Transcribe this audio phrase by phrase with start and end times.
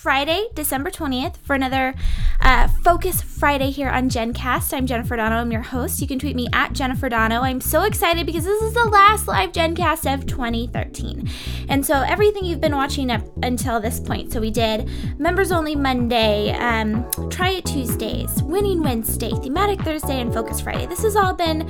[0.00, 1.94] Friday, December 20th, for another
[2.42, 4.72] uh, Focus Friday here on Jenn Cast.
[4.72, 6.00] I'm Jennifer Dono, I'm your host.
[6.00, 7.40] You can tweet me at Jennifer Dono.
[7.40, 11.28] I'm so excited because this is the last live Jenn Cast of 2013.
[11.68, 14.32] And so everything you've been watching up until this point.
[14.32, 20.32] So we did Members Only Monday, um, Try It Tuesdays, Winning Wednesday, Thematic Thursday, and
[20.32, 20.86] Focus Friday.
[20.86, 21.68] This has all been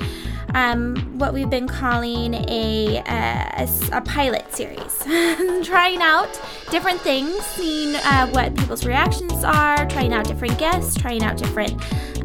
[0.53, 4.97] um, what we've been calling a, uh, a, a pilot series.
[5.65, 11.23] trying out different things, seeing uh, what people's reactions are, trying out different guests, trying
[11.23, 11.73] out different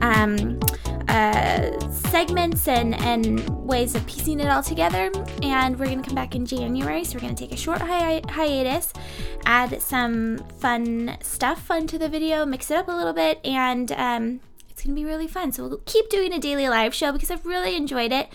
[0.03, 0.61] um,
[1.09, 5.11] uh, segments and, and ways of piecing it all together.
[5.43, 7.81] And we're going to come back in January, so we're going to take a short
[7.81, 8.93] hi- hiatus,
[9.47, 14.41] add some fun stuff onto the video, mix it up a little bit, and um,
[14.77, 15.53] it's going to be really fun.
[15.53, 18.29] So we'll keep doing a daily live show because I've really enjoyed it.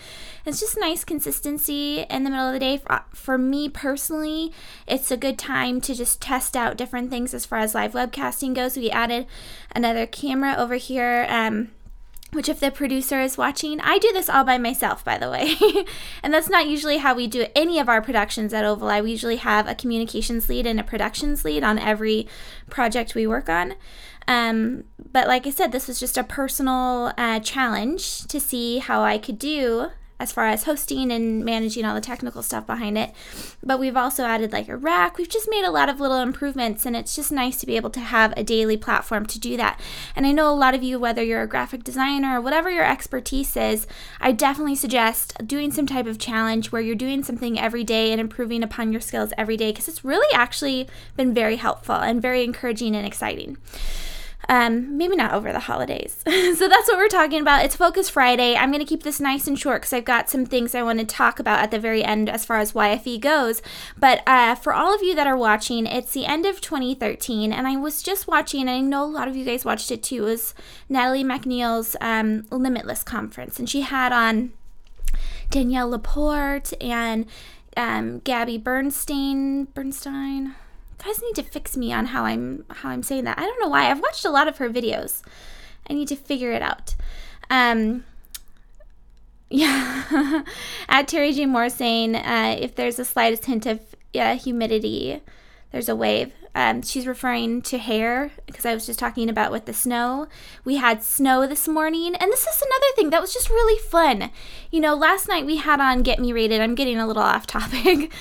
[0.44, 2.78] It's just nice consistency in the middle of the day.
[2.78, 4.52] For, for me personally,
[4.84, 8.56] it's a good time to just test out different things as far as live webcasting
[8.56, 8.76] goes.
[8.76, 9.28] We added
[9.72, 11.26] another camera over here.
[11.28, 11.68] Um,
[12.32, 15.54] which if the producer is watching i do this all by myself by the way
[16.22, 19.02] and that's not usually how we do any of our productions at oval Eye.
[19.02, 22.26] we usually have a communications lead and a productions lead on every
[22.70, 23.74] project we work on
[24.28, 29.02] um, but like I said, this was just a personal uh, challenge to see how
[29.02, 29.90] I could do
[30.22, 33.12] as far as hosting and managing all the technical stuff behind it.
[33.60, 35.18] But we've also added like a rack.
[35.18, 37.90] We've just made a lot of little improvements, and it's just nice to be able
[37.90, 39.80] to have a daily platform to do that.
[40.14, 42.88] And I know a lot of you, whether you're a graphic designer or whatever your
[42.88, 43.88] expertise is,
[44.20, 48.20] I definitely suggest doing some type of challenge where you're doing something every day and
[48.20, 52.44] improving upon your skills every day because it's really actually been very helpful and very
[52.44, 53.56] encouraging and exciting.
[54.48, 56.16] Um, maybe not over the holidays.
[56.24, 57.64] so that's what we're talking about.
[57.64, 58.56] It's Focus Friday.
[58.56, 60.98] I'm going to keep this nice and short because I've got some things I want
[60.98, 63.62] to talk about at the very end as far as YFE goes.
[63.96, 67.66] But uh, for all of you that are watching, it's the end of 2013, and
[67.66, 70.26] I was just watching, and I know a lot of you guys watched it too,
[70.26, 70.54] it was
[70.88, 74.52] Natalie MacNeil's um, Limitless conference, and she had on
[75.50, 77.26] Danielle Laporte and
[77.76, 79.64] um, Gabby Bernstein.
[79.66, 80.54] Bernstein
[81.04, 83.38] guys need to fix me on how I'm how I'm saying that.
[83.38, 83.90] I don't know why.
[83.90, 85.22] I've watched a lot of her videos.
[85.88, 86.94] I need to figure it out.
[87.50, 88.04] Um,
[89.50, 90.42] yeah,
[90.88, 91.44] at Terry G.
[91.46, 93.80] Moore saying uh, if there's the slightest hint of
[94.14, 95.20] uh, humidity,
[95.72, 96.32] there's a wave.
[96.54, 100.26] Um, she's referring to hair because I was just talking about with the snow.
[100.64, 104.30] We had snow this morning, and this is another thing that was just really fun.
[104.70, 106.60] You know, last night we had on Get Me Rated.
[106.60, 108.12] I'm getting a little off topic,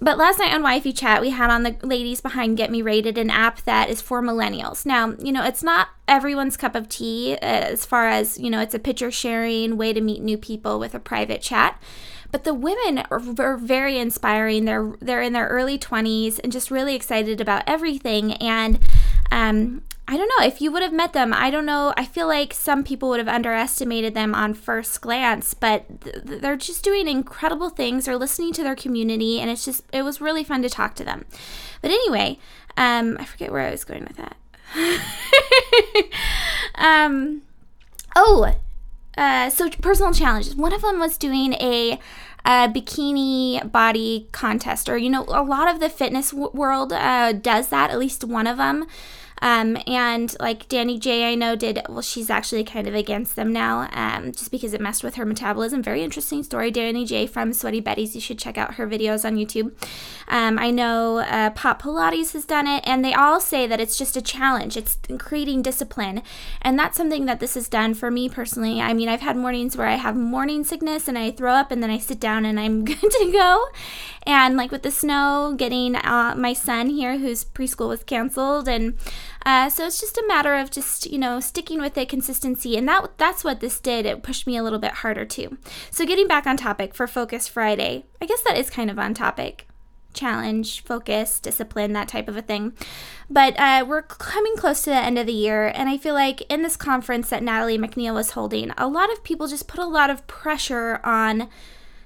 [0.00, 3.16] but last night on YFE Chat we had on the ladies behind Get Me Rated,
[3.16, 4.84] an app that is for millennials.
[4.84, 8.60] Now, you know, it's not everyone's cup of tea uh, as far as you know.
[8.60, 11.80] It's a picture sharing way to meet new people with a private chat.
[12.30, 14.64] But the women are, are very inspiring.
[14.64, 18.34] They're they're in their early 20s and just really excited about everything.
[18.34, 18.78] And
[19.30, 21.34] um, I don't know if you would have met them.
[21.34, 21.92] I don't know.
[21.96, 26.56] I feel like some people would have underestimated them on first glance, but th- they're
[26.56, 28.06] just doing incredible things.
[28.06, 31.04] They're listening to their community, and it's just it was really fun to talk to
[31.04, 31.26] them.
[31.82, 32.38] But anyway,
[32.78, 34.36] um, I forget where I was going with that.
[36.74, 37.42] um,
[38.16, 38.54] oh,
[39.18, 40.54] uh, so personal challenges.
[40.54, 41.98] One of them was doing a,
[42.44, 47.32] a bikini body contest, or you know, a lot of the fitness w- world uh,
[47.32, 47.90] does that.
[47.90, 48.86] At least one of them.
[49.40, 52.02] Um, and like Danny J, I know did well.
[52.02, 55.82] She's actually kind of against them now, um, just because it messed with her metabolism.
[55.82, 56.70] Very interesting story.
[56.70, 58.14] Danny J from Sweaty Betty's.
[58.14, 59.72] You should check out her videos on YouTube.
[60.28, 63.96] Um, I know uh, Pop Pilates has done it, and they all say that it's
[63.96, 64.76] just a challenge.
[64.76, 66.22] It's creating discipline,
[66.62, 68.80] and that's something that this has done for me personally.
[68.80, 71.82] I mean, I've had mornings where I have morning sickness and I throw up, and
[71.82, 73.66] then I sit down and I'm good to go.
[74.24, 78.98] And like with the snow, getting uh, my son here, whose preschool was canceled, and
[79.44, 82.88] uh, so it's just a matter of just you know sticking with it, consistency, and
[82.88, 84.06] that that's what this did.
[84.06, 85.58] It pushed me a little bit harder too.
[85.90, 89.14] So getting back on topic for Focus Friday, I guess that is kind of on
[89.14, 89.68] topic
[90.18, 92.72] challenge, focus, discipline, that type of a thing.
[93.30, 96.42] But uh, we're coming close to the end of the year, and I feel like
[96.50, 99.86] in this conference that Natalie MacNeil was holding, a lot of people just put a
[99.86, 101.48] lot of pressure on,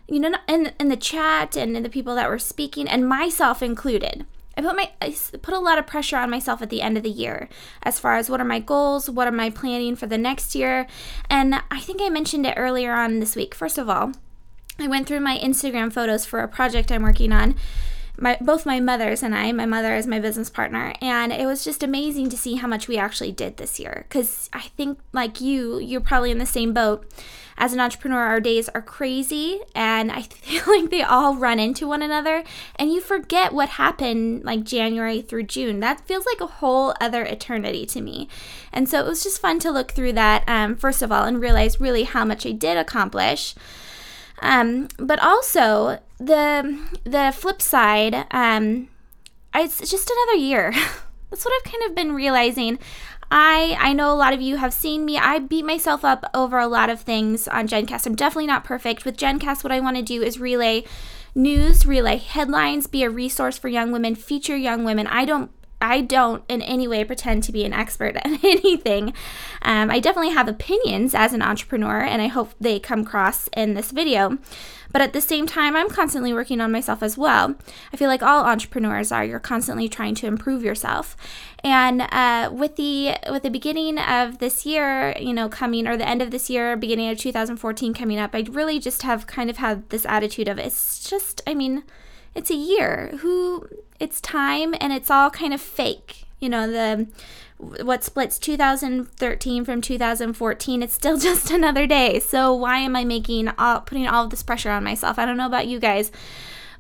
[0.08, 3.62] you know, in, in the chat and in the people that were speaking, and myself
[3.62, 4.26] included.
[4.56, 7.02] I put my I put a lot of pressure on myself at the end of
[7.02, 7.48] the year
[7.82, 10.86] as far as what are my goals, what am I planning for the next year,
[11.30, 13.54] and I think I mentioned it earlier on this week.
[13.54, 14.12] First of all,
[14.78, 17.54] I went through my Instagram photos for a project I'm working on,
[18.18, 21.64] my both my mothers and I, my mother is my business partner, and it was
[21.64, 24.04] just amazing to see how much we actually did this year.
[24.08, 27.10] Because I think, like you, you're probably in the same boat.
[27.58, 31.86] As an entrepreneur, our days are crazy, and I feel like they all run into
[31.86, 32.44] one another,
[32.76, 35.80] and you forget what happened like January through June.
[35.80, 38.28] That feels like a whole other eternity to me.
[38.72, 41.40] And so it was just fun to look through that, um, first of all, and
[41.40, 43.54] realize really how much I did accomplish.
[44.40, 48.88] Um, but also the the flip side, um,
[49.54, 50.72] it's just another year.
[51.30, 52.78] That's what I've kind of been realizing.
[53.30, 55.16] I I know a lot of you have seen me.
[55.16, 58.06] I beat myself up over a lot of things on Jenn Cast.
[58.06, 59.04] I'm definitely not perfect.
[59.04, 60.84] With Jenn Cast, what I want to do is relay
[61.34, 65.06] news, relay headlines, be a resource for young women, feature young women.
[65.06, 65.50] I don't
[65.82, 69.12] I don't in any way pretend to be an expert at anything.
[69.60, 73.74] Um, I definitely have opinions as an entrepreneur, and I hope they come across in
[73.74, 74.38] this video.
[74.92, 77.54] But at the same time, I'm constantly working on myself as well.
[77.92, 79.24] I feel like all entrepreneurs are.
[79.24, 81.16] You're constantly trying to improve yourself.
[81.64, 86.08] And uh, with the with the beginning of this year, you know, coming or the
[86.08, 89.56] end of this year, beginning of 2014 coming up, I really just have kind of
[89.56, 91.84] had this attitude of it's just, I mean,
[92.34, 93.14] it's a year.
[93.20, 93.68] Who
[94.00, 96.24] it's time and it's all kind of fake.
[96.40, 97.06] You know, the
[97.84, 102.18] what splits 2013 from 2014 it's still just another day.
[102.18, 105.18] So why am i making all putting all of this pressure on myself?
[105.18, 106.10] I don't know about you guys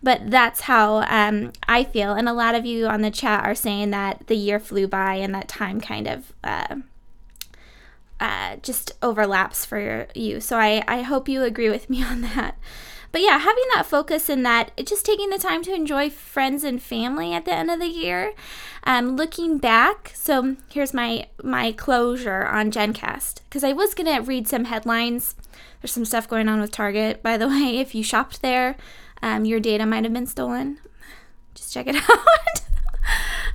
[0.02, 2.12] but that's how um, i feel.
[2.12, 5.14] And a lot of you on the chat are saying that the year flew by
[5.14, 6.76] and that time kind of uh,
[8.18, 10.40] uh, just overlaps for you.
[10.40, 12.56] So I, I hope you agree with me on that
[13.12, 16.82] but yeah, having that focus and that just taking the time to enjoy friends and
[16.82, 18.32] family at the end of the year.
[18.84, 24.22] Um, looking back, so here's my my closure on Jenn Cast because I was gonna
[24.22, 25.36] read some headlines.
[25.80, 27.78] There's some stuff going on with Target, by the way.
[27.78, 28.76] If you shopped there,
[29.22, 30.78] um, your data might have been stolen.
[31.54, 32.62] Just check it out.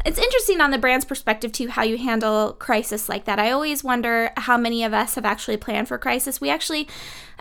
[0.06, 3.40] It's interesting on the brand's perspective too how you handle crisis like that.
[3.40, 6.40] I always wonder how many of us have actually planned for crisis.
[6.42, 6.88] We actually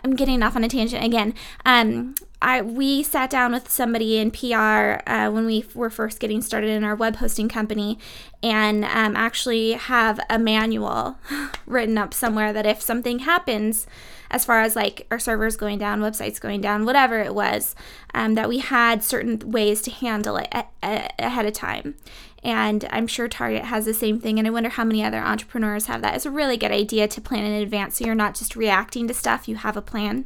[0.03, 1.33] I'm getting off on a tangent again.
[1.65, 6.41] Um, I we sat down with somebody in PR uh, when we were first getting
[6.41, 7.97] started in our web hosting company,
[8.43, 11.17] and um, actually have a manual
[11.65, 13.87] written up somewhere that if something happens,
[14.31, 17.75] as far as like our servers going down, websites going down, whatever it was,
[18.13, 21.95] um, that we had certain ways to handle it a- a- ahead of time.
[22.43, 24.37] And I'm sure Target has the same thing.
[24.37, 26.15] And I wonder how many other entrepreneurs have that.
[26.15, 29.13] It's a really good idea to plan in advance so you're not just reacting to
[29.13, 30.25] stuff, you have a plan.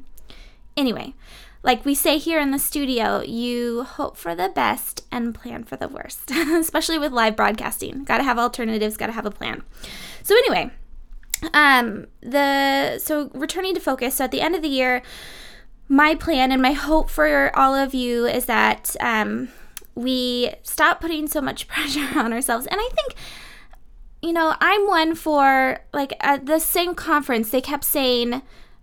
[0.78, 1.14] Anyway,
[1.64, 5.76] like we say here in the studio, you hope for the best and plan for
[5.76, 8.04] the worst, especially with live broadcasting.
[8.04, 9.64] Got to have alternatives, got to have a plan.
[10.24, 10.72] So, anyway,
[11.54, 14.16] um, the so returning to focus.
[14.16, 15.02] So, at the end of the year,
[15.88, 19.50] my plan and my hope for all of you is that um,
[19.96, 22.68] we stop putting so much pressure on ourselves.
[22.68, 23.16] And I think,
[24.22, 28.42] you know, I'm one for like at the same conference, they kept saying,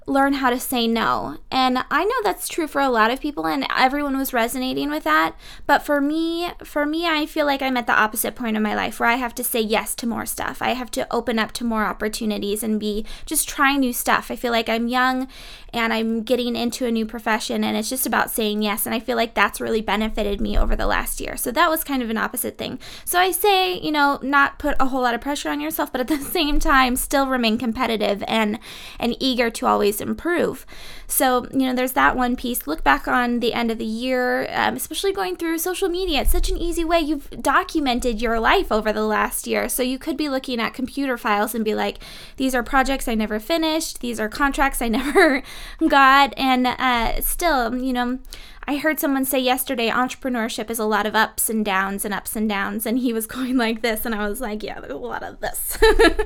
[0.09, 1.39] learn how to say no.
[1.51, 5.05] And I know that's true for a lot of people and everyone was resonating with
[5.05, 8.63] that, but for me, for me I feel like I'm at the opposite point of
[8.63, 10.63] my life where I have to say yes to more stuff.
[10.63, 14.31] I have to open up to more opportunities and be just trying new stuff.
[14.31, 15.29] I feel like I'm young
[15.73, 19.01] and I'm getting into a new profession and it's just about saying yes and I
[19.01, 21.37] feel like that's really benefited me over the last year.
[21.37, 22.79] So that was kind of an opposite thing.
[23.05, 26.01] So I say, you know, not put a whole lot of pressure on yourself, but
[26.01, 28.59] at the same time still remain competitive and
[28.99, 30.65] and eager to always improve.
[31.11, 32.67] So, you know, there's that one piece.
[32.67, 36.21] Look back on the end of the year, um, especially going through social media.
[36.21, 37.01] It's such an easy way.
[37.01, 39.71] You've documented your life over the last year.
[39.71, 41.99] So you could be looking at computer files and be like,
[42.37, 45.43] these are projects I never finished, these are contracts I never
[45.87, 46.35] got.
[46.37, 48.19] And uh, still, you know,
[48.67, 52.37] I heard someone say yesterday entrepreneurship is a lot of ups and downs and ups
[52.37, 52.85] and downs.
[52.87, 54.05] And he was going like this.
[54.05, 55.79] And I was like, yeah, there's a lot of this.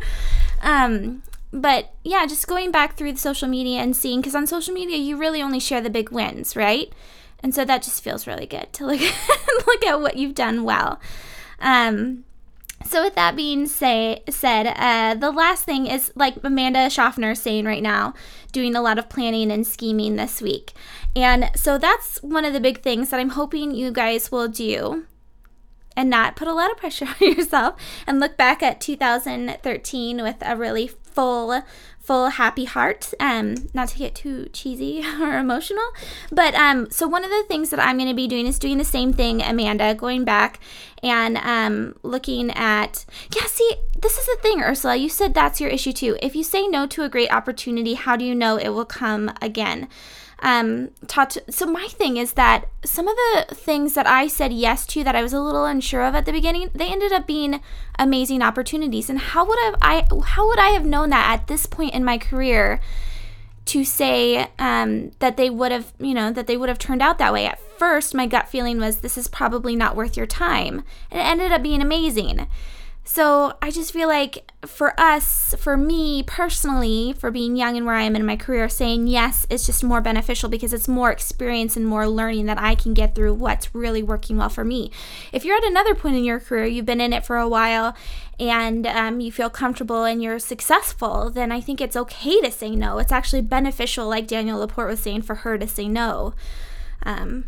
[0.62, 1.22] um,
[1.52, 4.96] but yeah, just going back through the social media and seeing, because on social media,
[4.96, 6.92] you really only share the big wins, right?
[7.42, 9.00] And so that just feels really good to look,
[9.66, 11.00] look at what you've done well.
[11.60, 12.24] Um,
[12.84, 17.64] so with that being say, said, uh, the last thing is like Amanda Schaffner saying
[17.64, 18.14] right now,
[18.52, 20.72] doing a lot of planning and scheming this week.
[21.14, 25.06] And so that's one of the big things that I'm hoping you guys will do
[25.96, 27.74] and not put a lot of pressure on yourself
[28.06, 31.62] and look back at 2013 with a really full
[32.12, 33.14] full happy heart.
[33.18, 35.88] Um, not to get too cheesy or emotional,
[36.30, 38.76] but um, so one of the things that I'm going to be doing is doing
[38.76, 40.60] the same thing, Amanda, going back
[41.02, 43.06] and um, looking at.
[43.34, 44.96] Yeah, see, this is the thing, Ursula.
[44.96, 46.18] You said that's your issue too.
[46.20, 49.32] If you say no to a great opportunity, how do you know it will come
[49.40, 49.88] again?
[50.42, 50.90] um,
[51.48, 55.14] so my thing is that some of the things that I said yes to that
[55.14, 57.60] I was a little unsure of at the beginning, they ended up being
[57.96, 59.08] amazing opportunities.
[59.08, 62.01] And how would have I how would I have known that at this point in
[62.04, 62.80] my career
[63.64, 67.18] to say um, that they would have you know that they would have turned out
[67.18, 67.46] that way?
[67.46, 71.24] At first, my gut feeling was this is probably not worth your time, and it
[71.24, 72.46] ended up being amazing.
[73.04, 77.96] So I just feel like for us, for me personally, for being young and where
[77.96, 81.76] I am in my career, saying yes is just more beneficial because it's more experience
[81.76, 84.92] and more learning that I can get through what's really working well for me.
[85.32, 87.96] If you're at another point in your career, you've been in it for a while
[88.38, 92.70] and um, you feel comfortable and you're successful, then I think it's okay to say
[92.70, 92.98] no.
[92.98, 96.34] It's actually beneficial, like Danielle Laporte was saying, for her to say no.
[97.04, 97.44] Um,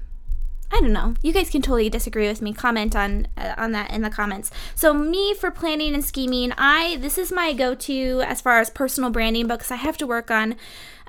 [0.74, 1.14] I don't know.
[1.22, 2.52] You guys can totally disagree with me.
[2.52, 4.50] Comment on uh, on that in the comments.
[4.74, 9.10] So me for planning and scheming, I this is my go-to as far as personal
[9.10, 10.56] branding because I have to work on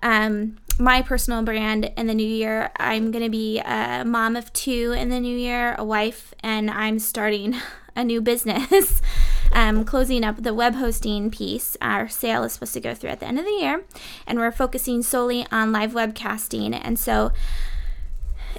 [0.04, 2.70] um, my personal brand in the new year.
[2.78, 7.00] I'm gonna be a mom of two in the new year, a wife, and I'm
[7.00, 7.56] starting
[7.96, 9.02] a new business.
[9.52, 11.76] um, closing up the web hosting piece.
[11.82, 13.84] Our sale is supposed to go through at the end of the year,
[14.28, 16.80] and we're focusing solely on live webcasting.
[16.84, 17.32] And so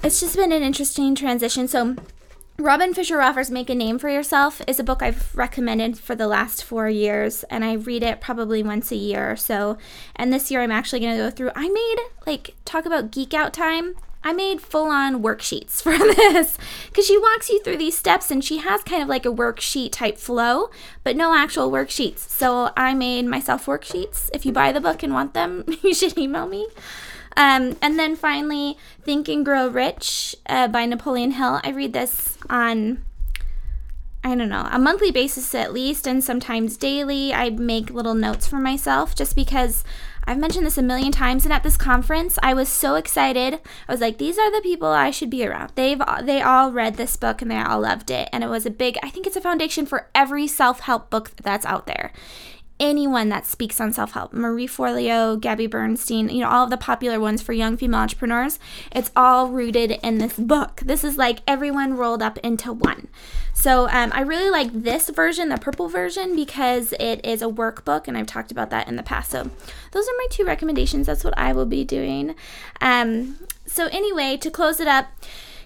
[0.02, 1.68] it's just been an interesting transition.
[1.68, 1.96] So,
[2.58, 6.26] Robin Fisher Roffer's Make a Name for Yourself is a book I've recommended for the
[6.26, 9.76] last four years, and I read it probably once a year or so.
[10.14, 13.34] And this year I'm actually going to go through, I made, like, talk about geek
[13.34, 13.94] out time.
[14.24, 16.56] I made full on worksheets for this
[16.88, 19.92] because she walks you through these steps and she has kind of like a worksheet
[19.92, 20.70] type flow,
[21.04, 22.20] but no actual worksheets.
[22.20, 24.30] So I made myself worksheets.
[24.32, 26.66] If you buy the book and want them, you should email me.
[27.37, 31.61] Um, and then finally, Think and Grow Rich uh, by Napoleon Hill.
[31.62, 33.05] I read this on,
[34.25, 37.35] I don't know, a monthly basis at least, and sometimes daily.
[37.35, 39.85] I make little notes for myself just because
[40.25, 41.45] I've mentioned this a million times.
[41.45, 43.61] And at this conference, I was so excited.
[43.87, 45.73] I was like, these are the people I should be around.
[45.75, 48.31] They've they all read this book and they all loved it.
[48.33, 48.99] And it was a big.
[49.02, 52.12] I think it's a foundation for every self help book that's out there
[52.78, 56.76] anyone that speaks on self help Marie Forleo, Gabby Bernstein, you know, all of the
[56.76, 58.59] popular ones for young female entrepreneurs.
[58.92, 60.83] It's all rooted in this book.
[60.85, 63.09] This is like everyone rolled up into one.
[63.52, 68.06] So um, I really like this version, the purple version, because it is a workbook,
[68.06, 69.30] and I've talked about that in the past.
[69.30, 69.50] So
[69.92, 71.06] those are my two recommendations.
[71.06, 72.35] That's what I will be doing.
[72.83, 75.09] Um, so, anyway, to close it up,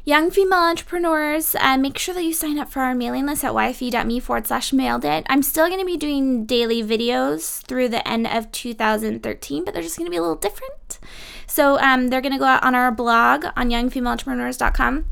[0.05, 3.53] young female entrepreneurs, uh, make sure that you sign up for our mailing list at
[3.53, 5.27] yfe.me forward slash mailed it.
[5.29, 9.83] I'm still going to be doing daily videos through the end of 2013, but they're
[9.83, 10.99] just going to be a little different.
[11.47, 15.05] So um, they're going to go out on our blog on youngfemaleentrepreneurs.com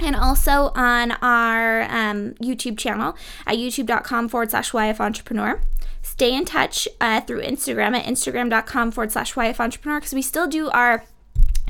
[0.00, 3.16] and also on our um, YouTube channel
[3.46, 5.60] at youtube.com forward slash YF Entrepreneur.
[6.02, 10.46] Stay in touch uh, through Instagram at instagram.com forward slash YF Entrepreneur because we still
[10.46, 11.04] do our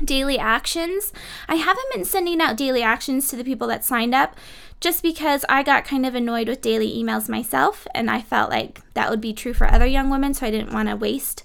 [0.05, 1.13] daily actions.
[1.47, 4.35] I haven't been sending out daily actions to the people that signed up
[4.79, 8.81] just because I got kind of annoyed with daily emails myself and I felt like
[8.93, 11.43] that would be true for other young women, so I didn't want to waste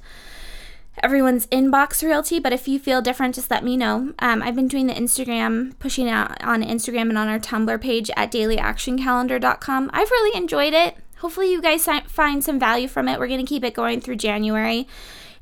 [1.03, 2.39] everyone's inbox realty.
[2.39, 4.15] But if you feel different, just let me know.
[4.19, 8.11] Um, I've been doing the Instagram, pushing out on Instagram and on our Tumblr page
[8.17, 9.91] at dailyactioncalendar.com.
[9.93, 10.97] I've really enjoyed it.
[11.19, 13.19] Hopefully, you guys find some value from it.
[13.19, 14.87] We're going to keep it going through January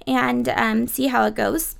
[0.06, 1.76] and um, see how it goes.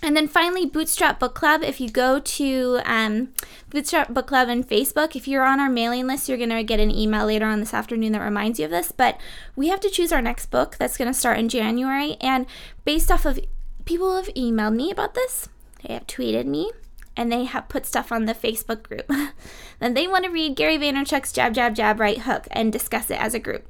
[0.00, 1.62] And then finally, Bootstrap Book Club.
[1.62, 3.30] If you go to um,
[3.68, 6.78] Bootstrap Book Club on Facebook, if you're on our mailing list, you're going to get
[6.78, 8.92] an email later on this afternoon that reminds you of this.
[8.92, 9.20] But
[9.56, 12.16] we have to choose our next book that's going to start in January.
[12.20, 12.46] And
[12.84, 13.40] based off of
[13.86, 15.48] people have emailed me about this,
[15.82, 16.70] they have tweeted me,
[17.16, 19.10] and they have put stuff on the Facebook group.
[19.80, 23.20] then they want to read Gary Vaynerchuk's Jab, Jab, Jab, Right Hook and discuss it
[23.20, 23.68] as a group.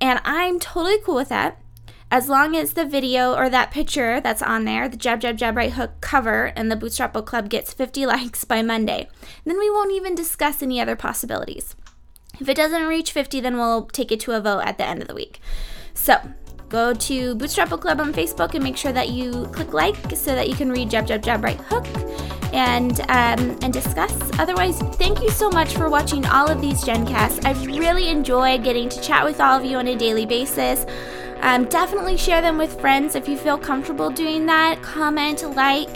[0.00, 1.58] And I'm totally cool with that
[2.10, 5.56] as long as the video or that picture that's on there, the Jab Jab Jab
[5.56, 9.08] Right Hook cover and the Bootstrap Book Club gets 50 likes by Monday,
[9.44, 11.76] then we won't even discuss any other possibilities.
[12.40, 15.02] If it doesn't reach 50, then we'll take it to a vote at the end
[15.02, 15.40] of the week.
[15.94, 16.16] So
[16.68, 20.34] go to Bootstrap Book Club on Facebook and make sure that you click like so
[20.34, 21.86] that you can read Jab Jab Jab Right Hook
[22.52, 24.12] and um, and discuss.
[24.38, 27.44] Otherwise, thank you so much for watching all of these Jenn Casts.
[27.44, 30.86] I've really enjoyed getting to chat with all of you on a daily basis.
[31.42, 34.82] Um, definitely share them with friends if you feel comfortable doing that.
[34.82, 35.88] Comment, like.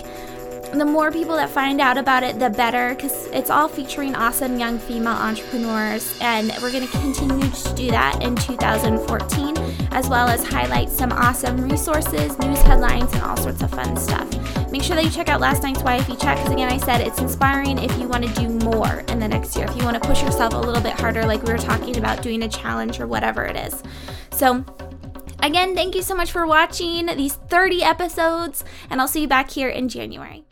[0.72, 4.58] The more people that find out about it, the better, because it's all featuring awesome
[4.58, 9.56] young female entrepreneurs, and we're going to continue to do that in 2014.
[9.92, 14.28] as well as highlight some awesome resources, news headlines, and all sorts of fun stuff.
[14.72, 17.20] Make sure that you check out last night's YFE chat because, again, I said it's
[17.20, 20.08] inspiring if you want to do more in the next year, if you want to
[20.08, 23.06] push yourself a little bit harder, like we were talking about doing a challenge or
[23.06, 23.84] whatever it is.
[24.32, 24.64] So,
[25.44, 29.50] Again, thank you so much for watching these 30 episodes, and I'll see you back
[29.50, 30.46] here in January.